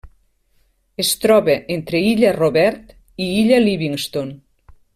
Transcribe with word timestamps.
Es 1.03 1.11
troba 1.25 1.57
entre 1.75 2.01
illa 2.13 2.31
Robert 2.39 2.97
i 3.27 3.29
illa 3.43 3.61
Livingston. 3.69 4.33